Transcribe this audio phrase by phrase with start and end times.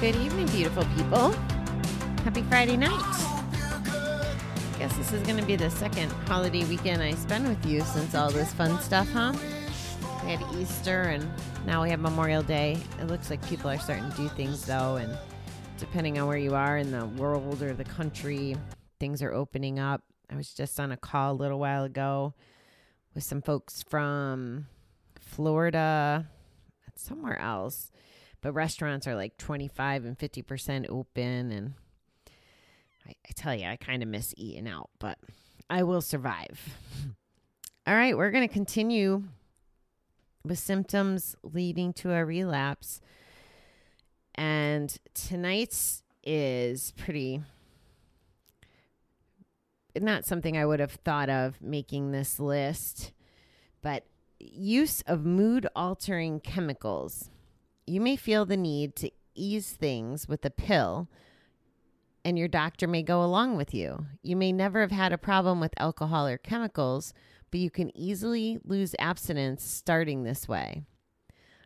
[0.00, 1.32] Good evening, beautiful people.
[2.24, 2.98] Happy Friday night.
[4.78, 8.14] Guess this is going to be the second holiday weekend I spend with you since
[8.14, 9.34] all this fun stuff, huh?
[10.24, 11.28] We had Easter and
[11.66, 12.78] now we have Memorial Day.
[12.98, 15.18] It looks like people are starting to do things though, and
[15.76, 18.56] depending on where you are in the world or the country,
[19.00, 20.02] things are opening up.
[20.30, 22.32] I was just on a call a little while ago
[23.14, 24.66] with some folks from
[25.20, 26.26] Florida
[26.94, 27.90] somewhere else,
[28.40, 31.74] but restaurants are like 25 and 50% open and
[33.06, 35.18] I, I tell you, I kind of miss eating out, but
[35.68, 36.76] I will survive.
[37.86, 39.24] All right, we're going to continue
[40.44, 43.00] with symptoms leading to a relapse.
[44.34, 47.42] And tonight's is pretty
[49.98, 53.12] not something I would have thought of making this list,
[53.82, 54.04] but
[54.38, 57.30] use of mood altering chemicals.
[57.86, 61.08] You may feel the need to ease things with a pill
[62.24, 64.06] and your doctor may go along with you.
[64.22, 67.14] You may never have had a problem with alcohol or chemicals,
[67.50, 70.82] but you can easily lose abstinence starting this way.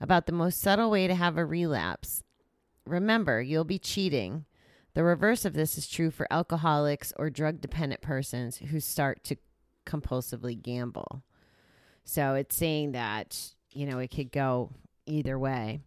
[0.00, 2.22] About the most subtle way to have a relapse.
[2.86, 4.44] Remember, you'll be cheating.
[4.94, 9.36] The reverse of this is true for alcoholics or drug dependent persons who start to
[9.86, 11.22] compulsively gamble.
[12.04, 14.72] So it's saying that, you know, it could go
[15.06, 15.80] either way.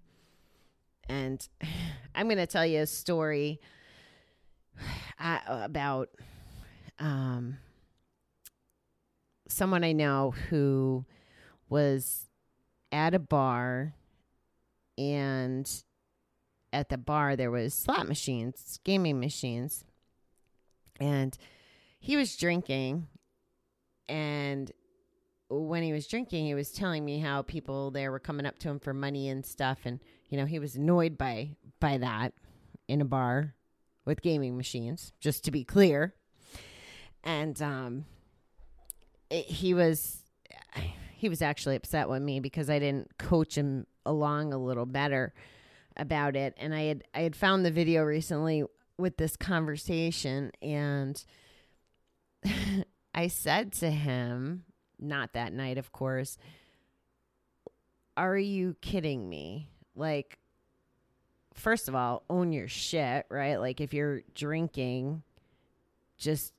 [1.09, 1.47] And
[2.15, 3.59] I'm going to tell you a story
[5.19, 6.09] uh, about
[6.99, 7.57] um,
[9.47, 11.05] someone I know who
[11.69, 12.29] was
[12.91, 13.95] at a bar
[14.97, 15.69] and
[16.71, 19.83] at the bar there was slot machines, gaming machines.
[20.99, 21.37] And
[21.99, 23.07] he was drinking
[24.07, 24.71] and
[25.49, 28.69] when he was drinking, he was telling me how people there were coming up to
[28.69, 32.33] him for money and stuff and you know, he was annoyed by by that
[32.87, 33.55] in a bar
[34.05, 36.13] with gaming machines, just to be clear.
[37.23, 38.05] And um,
[39.29, 40.23] it, he was
[41.23, 45.33] he was actually upset with me because I didn't coach him along a little better
[45.95, 46.53] about it.
[46.57, 48.65] And I had I had found the video recently
[48.97, 51.23] with this conversation, and
[53.15, 54.65] I said to him,
[54.99, 56.37] not that night, of course.
[58.15, 59.69] Are you kidding me?
[59.95, 60.39] Like,
[61.53, 63.57] first of all, own your shit, right?
[63.57, 65.23] Like if you're drinking,
[66.17, 66.53] just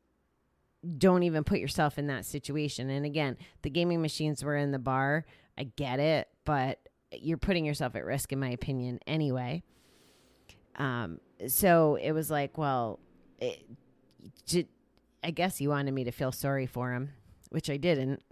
[0.99, 2.91] don't even put yourself in that situation.
[2.91, 5.25] And again, the gaming machines were in the bar.
[5.56, 6.78] I get it, but
[7.12, 9.62] you're putting yourself at risk in my opinion anyway.
[10.77, 13.00] Um so it was like, well,
[13.39, 13.65] it,
[15.34, 17.11] guess you wanted me to feel sorry for him,
[17.50, 18.23] which I didn't.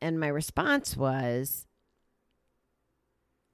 [0.00, 1.66] And my response was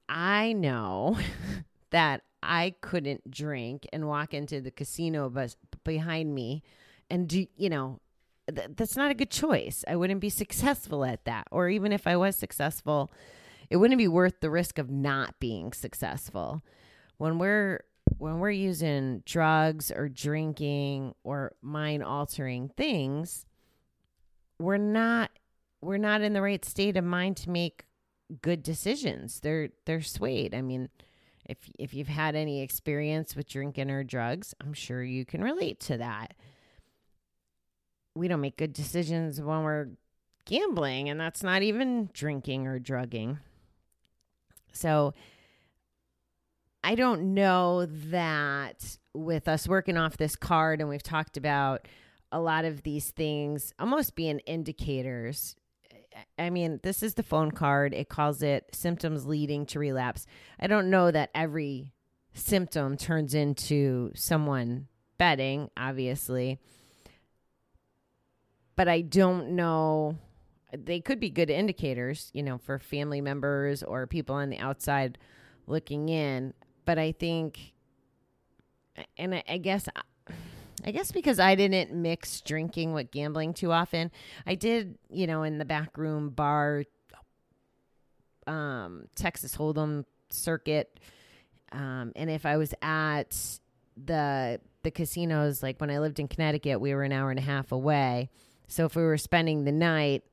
[0.09, 1.17] I know
[1.91, 6.63] that I couldn't drink and walk into the casino bus behind me
[7.09, 7.99] and do, you know,
[8.53, 9.83] th- that's not a good choice.
[9.87, 11.47] I wouldn't be successful at that.
[11.51, 13.11] Or even if I was successful,
[13.69, 16.63] it wouldn't be worth the risk of not being successful.
[17.17, 17.83] When we're
[18.17, 23.45] when we're using drugs or drinking or mind altering things,
[24.57, 25.31] we're not
[25.81, 27.85] we're not in the right state of mind to make
[28.41, 29.39] good decisions.
[29.39, 30.53] They're they're swayed.
[30.53, 30.89] I mean,
[31.45, 35.79] if if you've had any experience with drinking or drugs, I'm sure you can relate
[35.81, 36.35] to that.
[38.15, 39.87] We don't make good decisions when we're
[40.45, 43.39] gambling, and that's not even drinking or drugging.
[44.71, 45.13] So
[46.83, 51.87] I don't know that with us working off this card, and we've talked about
[52.31, 55.55] a lot of these things almost being indicators
[56.37, 57.93] I mean, this is the phone card.
[57.93, 60.25] It calls it symptoms leading to relapse.
[60.59, 61.93] I don't know that every
[62.33, 64.87] symptom turns into someone
[65.17, 66.59] betting, obviously.
[68.75, 70.17] But I don't know.
[70.75, 75.17] They could be good indicators, you know, for family members or people on the outside
[75.67, 76.53] looking in.
[76.85, 77.73] But I think,
[79.17, 79.87] and I, I guess
[80.85, 84.11] I guess because I didn't mix drinking with gambling too often.
[84.45, 86.83] I did, you know, in the back room bar,
[88.47, 90.99] um, Texas Hold'em circuit.
[91.71, 93.59] Um, and if I was at
[93.95, 97.43] the the casinos, like when I lived in Connecticut, we were an hour and a
[97.43, 98.29] half away.
[98.67, 100.23] So if we were spending the night,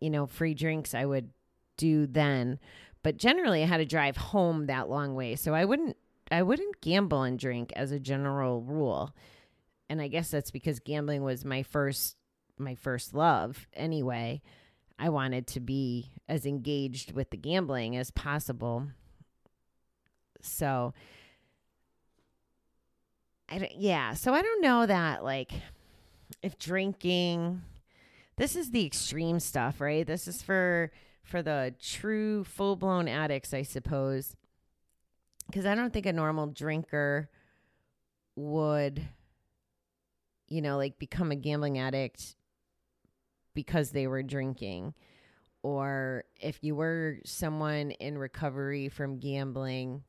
[0.00, 1.30] you know, free drinks, I would
[1.76, 2.58] do then.
[3.02, 5.96] But generally, I had to drive home that long way, so I wouldn't
[6.30, 9.14] I wouldn't gamble and drink as a general rule.
[9.88, 12.16] And I guess that's because gambling was my first
[12.58, 14.42] my first love anyway.
[14.98, 18.88] I wanted to be as engaged with the gambling as possible.
[20.40, 20.94] So
[23.48, 25.52] I don't, yeah, so I don't know that like
[26.42, 27.62] if drinking
[28.36, 30.06] this is the extreme stuff, right?
[30.06, 30.90] This is for
[31.22, 34.36] for the true full-blown addicts, I suppose.
[35.52, 37.28] Cuz I don't think a normal drinker
[38.36, 39.06] would
[40.52, 42.36] you know, like become a gambling addict
[43.54, 44.94] because they were drinking.
[45.62, 50.02] Or if you were someone in recovery from gambling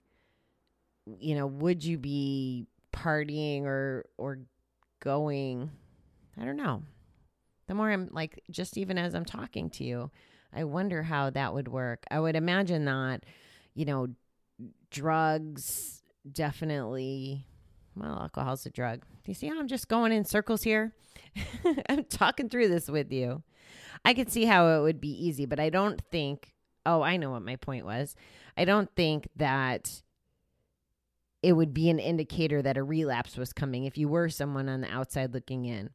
[1.20, 4.40] you know would you be partying or or
[5.00, 5.72] going?
[6.40, 6.84] I don't know.
[7.68, 10.12] The more i'm like just even as i'm talking to you
[10.54, 12.04] i wonder how that would work.
[12.12, 13.26] I would imagine that
[13.74, 14.08] you know
[14.92, 17.48] drugs definitely
[17.96, 19.02] well alcohol's a drug.
[19.02, 20.94] Do you see how i'm just going in circles here?
[21.90, 23.44] I'm talking through this with you.
[24.06, 26.54] I could see how it would be easy but i don't think
[26.86, 28.16] oh i know what my point was.
[28.56, 30.04] I don't think that
[31.42, 34.82] it would be an indicator that a relapse was coming if you were someone on
[34.82, 35.90] the outside looking in.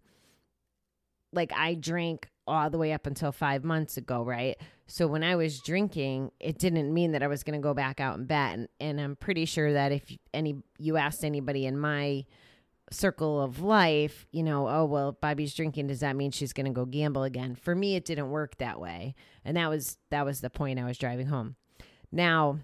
[1.33, 4.57] Like I drank all the way up until five months ago, right?
[4.87, 8.01] So when I was drinking, it didn't mean that I was going to go back
[8.01, 8.55] out and bet.
[8.55, 12.25] And, and I'm pretty sure that if any you asked anybody in my
[12.91, 15.89] circle of life, you know, oh well, Bobbie's drinking.
[15.89, 17.55] Does that mean she's going to go gamble again?
[17.55, 19.15] For me, it didn't work that way,
[19.45, 21.57] and that was that was the point I was driving home.
[22.11, 22.61] Now,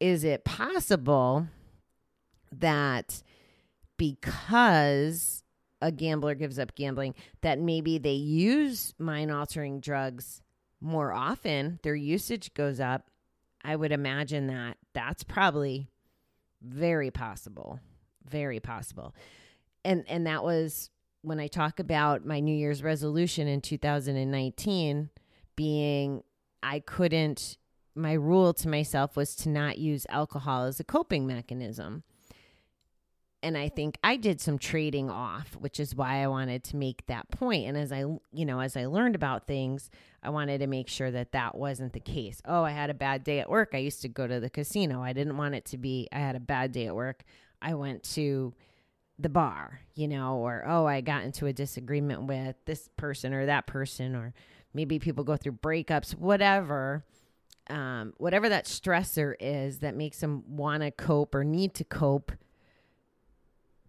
[0.00, 1.48] is it possible
[2.52, 3.22] that
[3.96, 5.43] because
[5.84, 10.42] a gambler gives up gambling that maybe they use mind altering drugs
[10.80, 13.10] more often their usage goes up
[13.62, 15.90] i would imagine that that's probably
[16.62, 17.78] very possible
[18.24, 19.14] very possible
[19.84, 20.90] and and that was
[21.20, 25.10] when i talk about my new year's resolution in 2019
[25.54, 26.22] being
[26.62, 27.58] i couldn't
[27.94, 32.02] my rule to myself was to not use alcohol as a coping mechanism.
[33.44, 37.04] And I think I did some trading off, which is why I wanted to make
[37.08, 37.66] that point.
[37.66, 37.98] And as I,
[38.32, 39.90] you know, as I learned about things,
[40.22, 42.40] I wanted to make sure that that wasn't the case.
[42.46, 43.72] Oh, I had a bad day at work.
[43.74, 45.02] I used to go to the casino.
[45.02, 47.22] I didn't want it to be, I had a bad day at work.
[47.60, 48.54] I went to
[49.18, 53.44] the bar, you know, or oh, I got into a disagreement with this person or
[53.44, 54.32] that person, or
[54.72, 57.04] maybe people go through breakups, whatever
[57.70, 62.32] um, whatever that stressor is that makes them want to cope or need to cope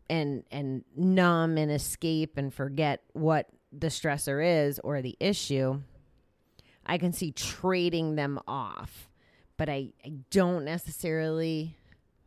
[0.10, 5.82] and and numb and escape and forget what the stressor is or the issue
[6.86, 9.10] i can see trading them off.
[9.58, 11.78] But i, I don't necessarily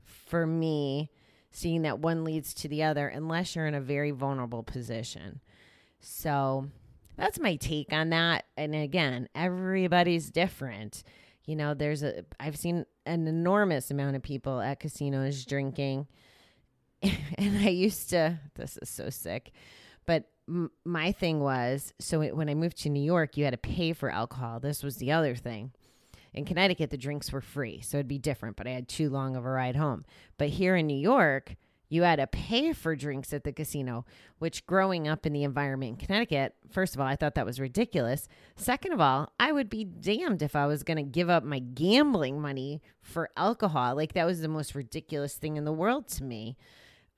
[0.04, 1.10] for me
[1.50, 5.40] seeing that one leads to the other unless you're in a very vulnerable position.
[6.00, 6.68] So
[7.16, 8.44] that's my take on that.
[8.56, 11.02] And again everybody's different.
[11.44, 16.06] You know, there's a I've seen an enormous amount of people at casinos drinking.
[17.38, 19.52] and I used to this is so sick.
[20.06, 23.52] But m- my thing was so it, when I moved to New York, you had
[23.52, 24.60] to pay for alcohol.
[24.60, 25.72] This was the other thing.
[26.34, 29.34] In Connecticut, the drinks were free, so it'd be different, but I had too long
[29.34, 30.04] of a ride home.
[30.36, 31.56] But here in New York,
[31.88, 34.04] you had to pay for drinks at the casino,
[34.38, 37.58] which growing up in the environment in Connecticut, first of all, I thought that was
[37.58, 38.28] ridiculous.
[38.56, 41.60] Second of all, I would be damned if I was going to give up my
[41.60, 43.96] gambling money for alcohol.
[43.96, 46.58] Like that was the most ridiculous thing in the world to me.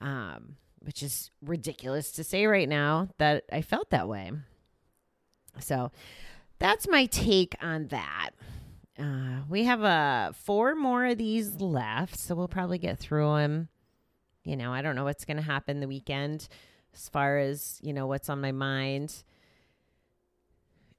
[0.00, 4.32] Um, which is ridiculous to say right now that I felt that way.
[5.58, 5.92] So
[6.58, 8.30] that's my take on that.
[8.98, 13.68] Uh, we have uh, four more of these left, so we'll probably get through them
[14.44, 16.48] you know, I don't know what's going to happen the weekend
[16.94, 19.22] as far as, you know, what's on my mind.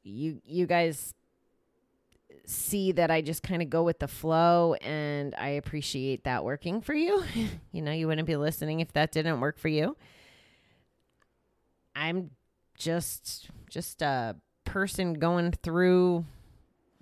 [0.03, 1.13] You you guys
[2.51, 6.81] see that I just kind of go with the flow and I appreciate that working
[6.81, 7.23] for you.
[7.71, 9.95] you know, you wouldn't be listening if that didn't work for you.
[11.95, 12.31] I'm
[12.77, 16.25] just just a person going through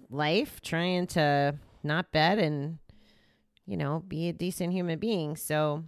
[0.10, 2.79] life trying to not bet and
[3.70, 5.36] you know, be a decent human being.
[5.36, 5.84] So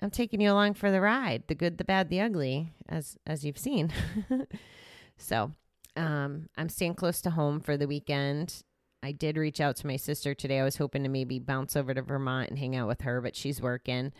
[0.00, 3.44] I'm taking you along for the ride, the good, the bad, the ugly, as as
[3.44, 3.92] you've seen.
[5.18, 5.52] so,
[5.96, 8.62] um, I'm staying close to home for the weekend.
[9.02, 10.60] I did reach out to my sister today.
[10.60, 13.34] I was hoping to maybe bounce over to Vermont and hang out with her, but
[13.34, 14.12] she's working.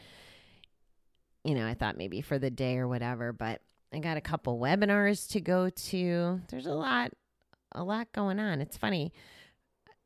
[1.44, 3.60] You know, I thought maybe for the day or whatever, but
[3.92, 6.40] I got a couple webinars to go to.
[6.48, 7.12] There's a lot
[7.74, 8.60] a lot going on.
[8.60, 9.12] It's funny.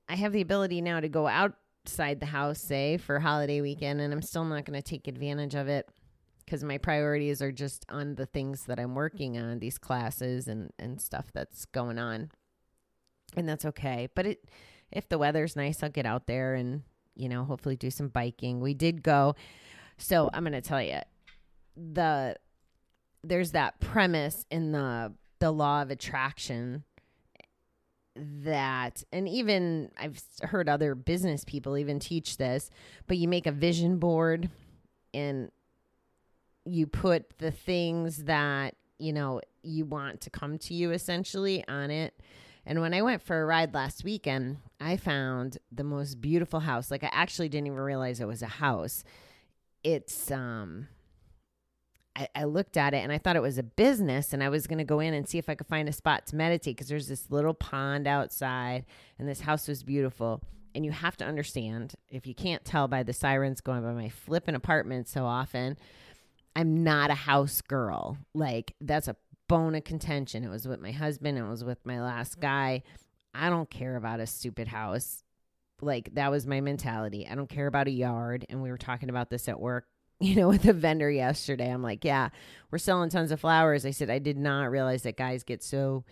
[0.08, 4.12] I have the ability now to go outside the house, say, for holiday weekend, and
[4.12, 5.88] I'm still not going to take advantage of it
[6.47, 10.73] because my priorities are just on the things that I'm working on, these classes and,
[10.79, 12.31] and stuff that's going on.
[13.37, 14.09] And that's okay.
[14.15, 14.49] But it
[14.93, 16.83] if the weather's nice, I'll get out there and,
[17.17, 18.61] you know, hopefully do some biking.
[18.61, 19.35] We did go.
[19.99, 21.00] So I'm going to tell you
[21.76, 22.37] the
[23.25, 26.85] there's that premise in the the law of attraction
[28.15, 32.71] that and even I've heard other business people even teach this,
[33.07, 34.49] but you make a vision board
[35.12, 35.50] and
[36.66, 41.90] you put the things that, you know, you want to come to you essentially on
[41.90, 42.14] it.
[42.64, 46.90] And when I went for a ride last weekend, I found the most beautiful house.
[46.90, 49.04] Like I actually didn't even realize it was a house.
[49.85, 50.88] It's um
[52.16, 54.66] I, I looked at it and I thought it was a business and I was
[54.66, 56.88] going to go in and see if I could find a spot to meditate because
[56.88, 58.87] there's this little pond outside
[59.18, 60.42] and this house was beautiful.
[60.75, 64.08] And you have to understand if you can't tell by the sirens going by my
[64.08, 65.76] flipping apartment so often,
[66.57, 68.17] I'm not a house girl.
[68.35, 70.43] Like that's a bone of contention.
[70.43, 72.83] It was with my husband, it was with my last guy.
[73.35, 75.23] I don't care about a stupid house.
[75.83, 77.29] Like that was my mentality.
[77.31, 78.47] I don't care about a yard.
[78.49, 79.85] And we were talking about this at work
[80.21, 81.71] you know, with a vendor yesterday.
[81.71, 82.31] I'm like, yeah,
[82.71, 83.85] we're selling tons of flowers.
[83.85, 86.05] I said, I did not realize that guys get so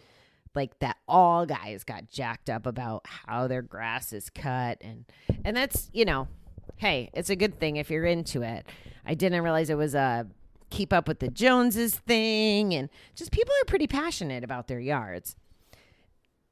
[0.55, 5.05] like that all guys got jacked up about how their grass is cut and
[5.45, 6.29] and that's, you know,
[6.77, 8.67] hey, it's a good thing if you're into it.
[9.07, 10.27] I didn't realize it was a
[10.71, 15.37] keep up with the Joneses thing and just people are pretty passionate about their yards.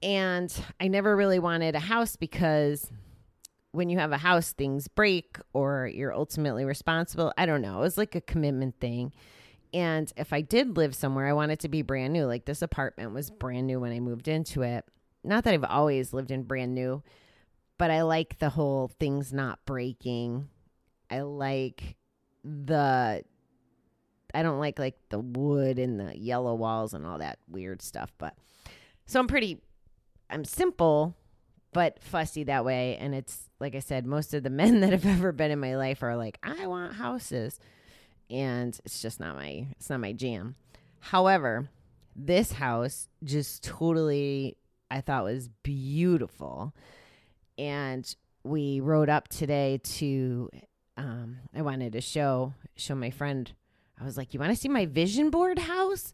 [0.03, 2.91] And I never really wanted a house because
[3.73, 7.33] when you have a house, things break or you're ultimately responsible.
[7.37, 7.79] I don't know.
[7.79, 9.13] It was like a commitment thing.
[9.75, 12.27] And if I did live somewhere, I want it to be brand new.
[12.27, 14.85] Like this apartment was brand new when I moved into it.
[15.25, 17.03] Not that I've always lived in brand new,
[17.79, 20.49] but I like the whole things not breaking.
[21.11, 21.97] I like
[22.45, 23.25] the
[24.35, 28.13] I don't like like the wood and the yellow walls and all that weird stuff,
[28.19, 28.35] but
[29.07, 29.61] so I'm pretty
[30.31, 31.17] I'm simple
[31.73, 32.97] but fussy that way.
[32.99, 35.77] And it's like I said, most of the men that have ever been in my
[35.77, 37.59] life are like, I want houses.
[38.31, 40.57] And it's just not my it's not my jam.
[41.01, 41.69] However,
[42.15, 44.57] this house just totally
[44.91, 46.75] I thought was beautiful.
[47.59, 50.51] And we rode up today to
[50.97, 53.53] um I wanted to show show my friend.
[54.01, 56.13] I was like, "You want to see my vision board house?"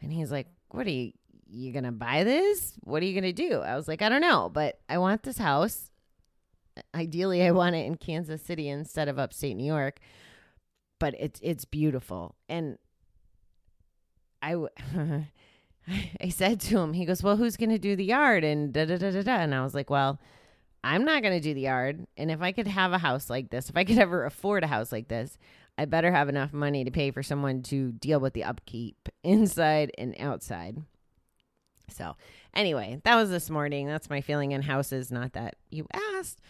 [0.00, 1.12] And he's like, "What are you
[1.50, 2.74] you gonna buy this?
[2.82, 3.60] What are you gonna do?
[3.60, 5.90] I was like, I don't know, but I want this house.
[6.94, 9.98] Ideally, I want it in Kansas City instead of upstate New York.
[10.98, 12.78] But it's it's beautiful, and
[14.42, 14.56] I
[16.28, 19.10] said to him, he goes, "Well, who's gonna do the yard?" And da da da
[19.10, 19.36] da da.
[19.36, 20.20] And I was like, "Well,
[20.84, 22.06] I'm not gonna do the yard.
[22.16, 24.68] And if I could have a house like this, if I could ever afford a
[24.68, 25.38] house like this,
[25.76, 29.92] I better have enough money to pay for someone to deal with the upkeep inside
[29.98, 30.78] and outside."
[31.90, 32.16] So,
[32.54, 33.86] anyway, that was this morning.
[33.86, 35.10] That's my feeling in houses.
[35.10, 36.40] Not that you asked,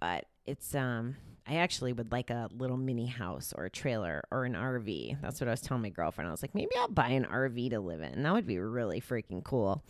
[0.00, 1.16] but it's um.
[1.50, 5.22] I actually would like a little mini house or a trailer or an RV.
[5.22, 6.28] That's what I was telling my girlfriend.
[6.28, 8.22] I was like, maybe I'll buy an RV to live in.
[8.22, 9.82] That would be really freaking cool.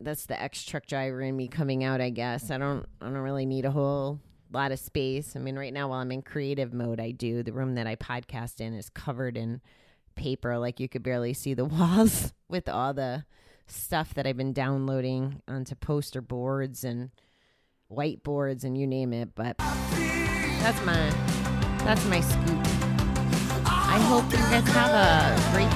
[0.00, 2.50] That's the ex truck driver in me coming out, I guess.
[2.50, 4.20] I don't I don't really need a whole
[4.52, 5.34] lot of space.
[5.36, 7.42] I mean, right now while I'm in creative mode, I do.
[7.42, 9.60] The room that I podcast in is covered in
[10.16, 13.24] paper like you could barely see the walls with all the
[13.66, 17.10] stuff that I've been downloading onto poster boards and
[17.90, 21.10] whiteboards and you name it but that's my
[21.84, 22.58] that's my scoop
[23.68, 25.70] I hope you guys have a great